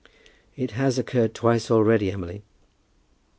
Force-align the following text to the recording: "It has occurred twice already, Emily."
"It 0.55 0.71
has 0.71 0.97
occurred 0.97 1.35
twice 1.35 1.69
already, 1.69 2.11
Emily." 2.11 2.41